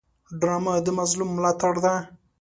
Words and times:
ډرامه 0.39 0.73
د 0.85 0.87
مظلوم 0.99 1.29
ملاتړ 1.37 1.73
ده 1.83 1.93